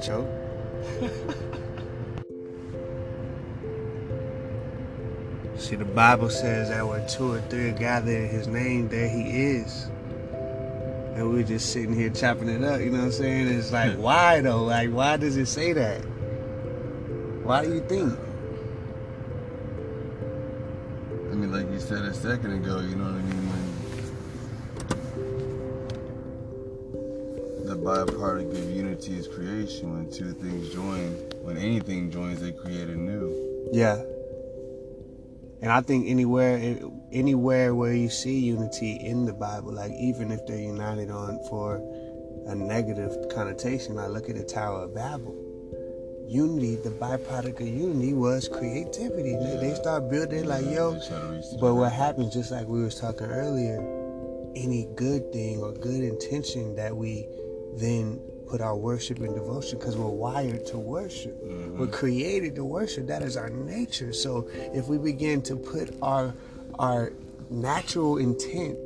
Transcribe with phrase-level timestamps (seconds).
[0.00, 0.26] Joe.
[5.56, 9.08] See, the Bible says that where two or three are gathered in His name, there
[9.08, 9.90] He is.
[11.14, 12.80] And we're just sitting here chopping it up.
[12.80, 13.48] You know what I'm saying?
[13.48, 14.00] It's like, hmm.
[14.00, 14.64] why though?
[14.64, 16.00] Like, why does it say that?
[17.42, 18.18] Why do you think?
[21.30, 23.49] I mean, like you said a second ago, you know what I mean?
[27.80, 31.12] Byproduct of unity is creation, when two things join,
[31.42, 33.70] when anything joins, they create a new.
[33.72, 34.02] Yeah.
[35.62, 36.78] And I think anywhere,
[37.12, 41.76] anywhere where you see unity in the Bible, like even if they're united on for
[42.46, 45.36] a negative connotation, I look at the Tower of Babel.
[46.28, 49.36] Unity, the byproduct of unity was creativity.
[49.36, 50.98] They, they start building like, yo.
[51.60, 53.78] But what happens, just like we was talking earlier,
[54.54, 57.26] any good thing or good intention that we
[57.74, 58.20] then
[58.50, 61.40] put our worship and devotion because we're wired to worship.
[61.44, 61.78] Mm-hmm.
[61.78, 63.06] We're created to worship.
[63.06, 64.12] That is our nature.
[64.12, 66.34] So if we begin to put our
[66.78, 67.12] our
[67.48, 68.76] natural intent,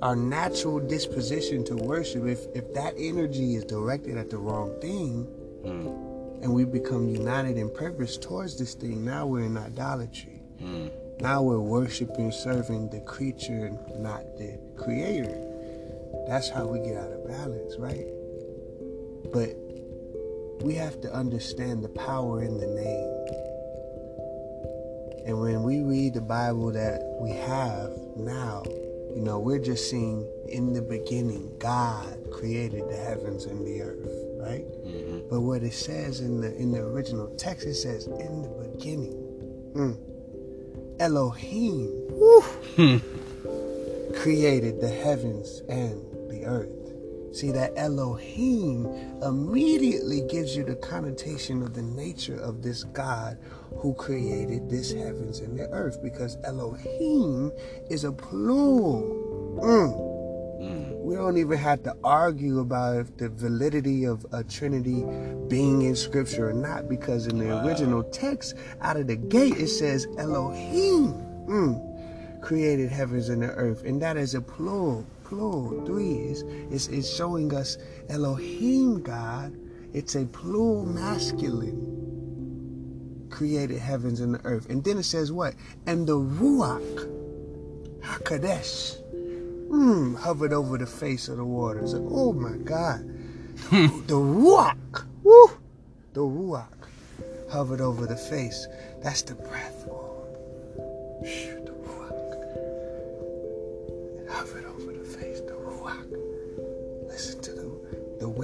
[0.00, 5.26] our natural disposition to worship, if if that energy is directed at the wrong thing,
[5.62, 6.42] mm.
[6.42, 10.40] and we become united in purpose towards this thing, now we're in idolatry.
[10.62, 10.90] Mm.
[11.20, 15.53] Now we're worshiping, serving the creature, not the creator.
[16.26, 18.06] That's how we get out of balance, right?
[19.32, 19.56] But
[20.64, 23.10] we have to understand the power in the name.
[25.26, 28.62] And when we read the Bible that we have now,
[29.14, 34.08] you know, we're just seeing in the beginning, God created the heavens and the earth,
[34.40, 34.64] right?
[34.84, 35.28] Mm-hmm.
[35.30, 39.14] But what it says in the in the original text, it says, in the beginning,
[39.74, 41.88] mm, Elohim
[42.76, 42.98] hmm.
[44.16, 46.02] created the heavens and
[46.34, 46.84] the earth.
[47.34, 48.86] See, that Elohim
[49.22, 53.38] immediately gives you the connotation of the nature of this God
[53.76, 57.50] who created this heavens and the earth because Elohim
[57.90, 59.02] is a plural.
[59.60, 60.14] Mm.
[60.62, 61.00] Mm.
[61.00, 65.04] We don't even have to argue about if the validity of a Trinity
[65.48, 67.66] being in Scripture or not because in the wow.
[67.66, 71.14] original text, out of the gate, it says Elohim
[71.48, 75.84] mm, created heavens and the earth, and that is a plural plural.
[75.84, 77.78] Three is it's, it's showing us
[78.08, 79.56] Elohim God.
[79.92, 81.90] It's a plural masculine
[83.30, 84.68] created heavens and the earth.
[84.70, 85.54] And then it says what?
[85.86, 87.10] And the Ruach
[88.00, 89.00] Hakadesh
[89.68, 91.94] mm, hovered over the face of the waters.
[91.94, 93.00] Oh my God.
[93.70, 95.04] the Ruach.
[95.22, 95.50] Woo!
[96.12, 96.68] The Ruach
[97.50, 98.66] hovered over the face.
[99.02, 99.88] That's the breath.
[99.88, 101.53] Oh.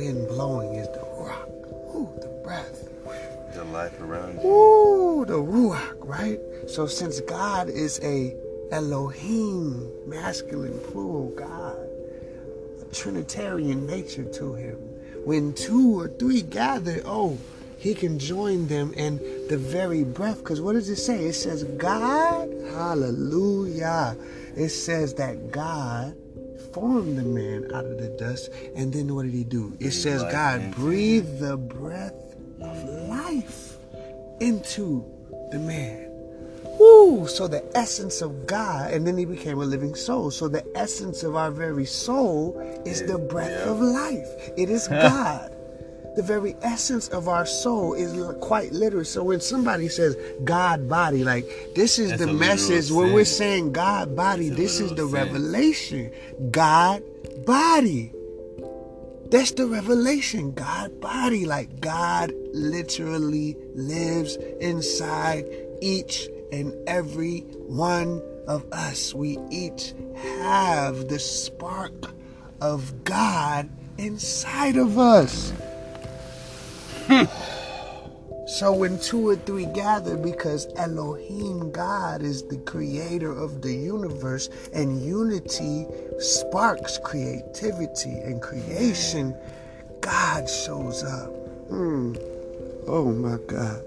[0.00, 1.46] Wind blowing is the ruach.
[1.94, 2.88] Ooh, the breath.
[3.54, 4.48] The life around you.
[4.48, 6.40] Ooh, the ruach, right?
[6.66, 8.34] So since God is a
[8.72, 11.76] Elohim, masculine, plural God,
[12.80, 14.76] a Trinitarian nature to him,
[15.26, 17.36] when two or three gather, oh,
[17.76, 19.18] he can join them in
[19.48, 20.38] the very breath.
[20.38, 21.26] Because what does it say?
[21.26, 24.16] It says God, hallelujah.
[24.56, 26.16] It says that God
[26.72, 28.50] formed the man out of the dust.
[28.76, 29.76] And then what did he do?
[29.80, 33.76] It says God breathed the breath of life
[34.40, 35.04] into
[35.50, 36.06] the man.
[36.78, 37.26] Woo!
[37.26, 40.30] So the essence of God, and then he became a living soul.
[40.30, 44.28] So the essence of our very soul is the breath of life.
[44.56, 45.54] It is God
[46.16, 49.04] the very essence of our soul is quite literal.
[49.04, 53.72] So when somebody says God body, like this is That's the message when we're saying
[53.72, 55.12] God body, That's this is the sense.
[55.12, 56.12] revelation.
[56.50, 57.02] God
[57.46, 58.12] body.
[59.30, 60.52] That's the revelation.
[60.52, 61.46] God body.
[61.46, 65.46] Like God literally lives inside
[65.80, 69.14] each and every one of us.
[69.14, 71.92] We each have the spark
[72.60, 75.52] of God inside of us.
[78.46, 84.48] so when two or three gather, because Elohim, God, is the creator of the universe,
[84.72, 85.86] and unity
[86.18, 89.34] sparks creativity and creation,
[90.00, 91.30] God shows up.
[91.70, 92.16] Mm.
[92.86, 93.84] Oh my God.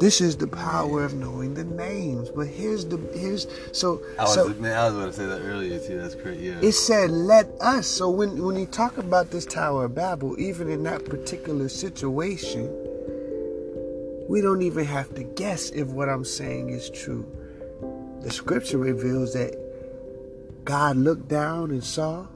[0.00, 2.30] This is the power of knowing the names.
[2.30, 5.40] But here's the here's so I was so, man, I was going to say that
[5.40, 6.00] earlier too.
[6.00, 6.38] That's great.
[6.38, 6.58] Yeah.
[6.62, 10.70] It said, "Let us." So when when you talk about this Tower of Babel, even
[10.70, 12.66] in that particular situation,
[14.28, 17.26] we don't even have to guess if what I'm saying is true.
[18.22, 19.56] The Scripture reveals that
[20.64, 22.26] God looked down and saw.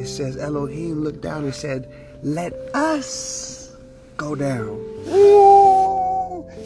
[0.00, 1.88] It says Elohim looked down and said,
[2.22, 3.56] "Let us."
[4.16, 4.80] go down.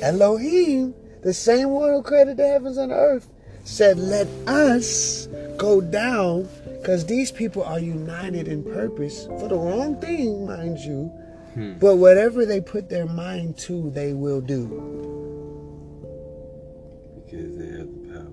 [0.01, 3.29] Elohim, the same one who created the heavens and the earth,
[3.65, 6.49] said, Let us go down
[6.81, 11.13] because these people are united in purpose for the wrong thing, mind you.
[11.55, 11.75] Hmm.
[11.75, 14.69] But whatever they put their mind to, they will do.
[17.15, 18.27] Because they have the power.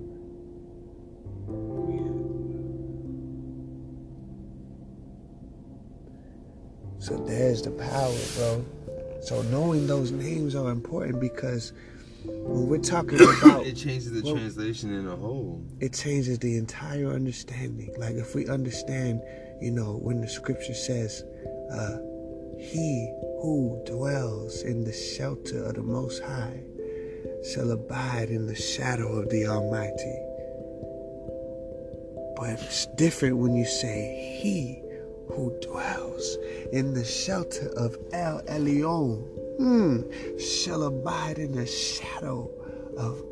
[7.00, 8.66] So there's the power, bro.
[9.28, 11.74] So knowing those names are important because
[12.24, 15.62] when we're talking about it changes the well, translation in a whole.
[15.82, 17.94] It changes the entire understanding.
[17.98, 19.22] Like if we understand,
[19.60, 21.26] you know, when the scripture says,
[21.74, 21.98] uh,
[22.58, 26.64] he who dwells in the shelter of the most high
[27.54, 30.22] shall abide in the shadow of the Almighty.
[32.38, 34.87] But it's different when you say he
[35.30, 36.38] who dwells
[36.72, 39.24] in the shelter of El Elyon
[39.58, 40.02] hmm,
[40.38, 42.50] shall abide in the shadow
[42.98, 43.24] of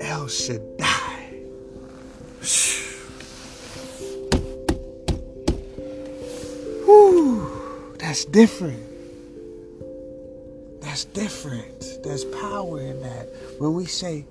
[0.00, 1.42] El Shaddai.
[6.84, 8.82] Whew, that's different.
[10.80, 12.02] That's different.
[12.02, 13.28] There's power in that.
[13.58, 14.26] When we say,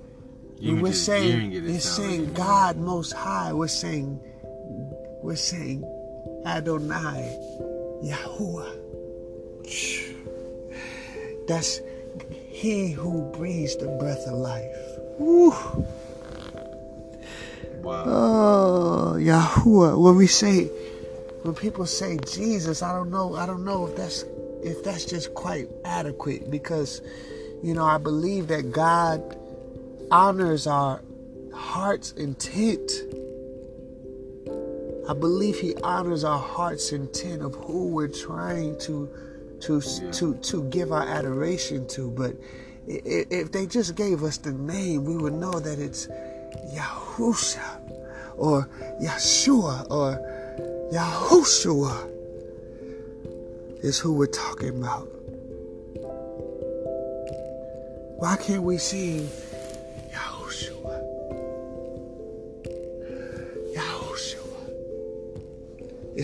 [0.60, 3.52] when we're saying, it, it's saying God Most High.
[3.52, 4.18] We're saying,
[5.22, 5.84] we're saying
[6.46, 7.36] Adonai,
[8.04, 8.72] Yahuwah.
[11.48, 11.80] That's
[12.48, 14.76] he who breathes the breath of life.
[15.18, 15.50] Woo.
[17.82, 18.04] Wow.
[18.06, 20.00] Oh, Yahuwah.
[20.00, 20.64] When we say,
[21.42, 23.34] when people say Jesus, I don't know.
[23.34, 24.24] I don't know if that's
[24.62, 27.00] if that's just quite adequate because,
[27.62, 29.36] you know, I believe that God
[30.10, 31.02] honors our
[31.54, 32.90] heart's intent.
[35.08, 39.08] I believe He honors our heart's intent of who we're trying to
[39.60, 40.10] to yeah.
[40.12, 42.10] to to give our adoration to.
[42.10, 42.36] But
[42.86, 46.08] if they just gave us the name, we would know that it's
[46.72, 47.80] Yahusha
[48.36, 48.68] or
[49.00, 52.12] Yeshua or Yahushua
[53.82, 55.08] is who we're talking about.
[58.18, 59.28] Why can't we sing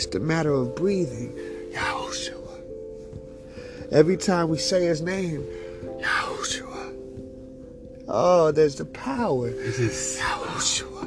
[0.04, 1.32] It's a matter of breathing.
[1.72, 2.60] Yahushua.
[3.92, 5.46] Every time we say his name,
[6.00, 6.96] Yahushua.
[8.08, 9.50] Oh, there's the power.
[9.50, 11.06] This is Yahushua.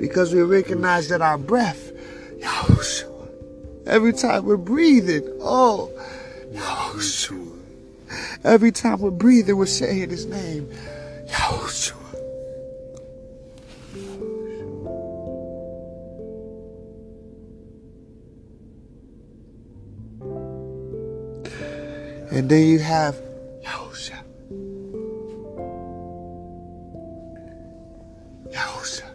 [0.00, 1.92] Because we recognize that our breath,
[2.38, 3.28] Yahushua.
[3.86, 5.92] Every time we're breathing, oh,
[6.52, 7.56] Yahushua.
[8.42, 10.68] Every time we're breathing, we're saying his name,
[11.28, 12.23] Yahushua.
[22.34, 23.14] And then you have
[23.62, 24.18] Yahusha.
[28.50, 29.13] Yahusha.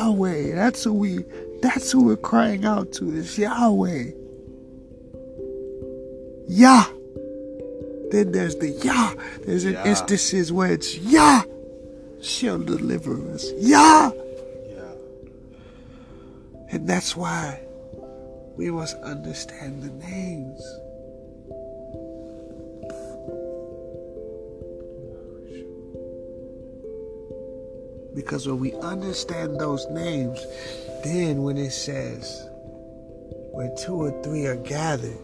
[0.00, 0.54] Yahweh.
[0.54, 1.24] That's who we
[1.60, 4.12] that's who we're crying out to is Yahweh.
[6.48, 6.84] Yah.
[8.10, 9.14] Then there's the Yah.
[9.46, 9.86] There's an yeah.
[9.86, 11.42] instances where it's Yah
[12.22, 13.52] shall deliver us.
[13.58, 14.10] Yah.
[14.68, 14.82] Yeah.
[16.70, 17.60] And that's why
[18.56, 20.62] we must understand the names.
[28.22, 30.38] Because when we understand those names,
[31.04, 32.48] then when it says,
[33.52, 35.18] where two or three are gathered,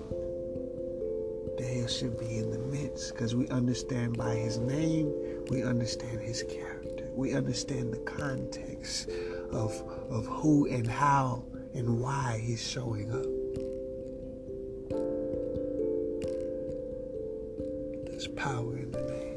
[1.59, 3.13] there should be in the midst.
[3.13, 5.13] Because we understand by his name,
[5.49, 6.77] we understand his character
[7.17, 9.09] we understand the context
[9.51, 9.73] of,
[10.11, 11.43] of who and how
[11.75, 13.25] and why he's showing up.
[18.07, 19.36] There's power in the name.